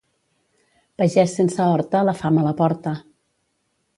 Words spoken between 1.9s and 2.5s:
la fam a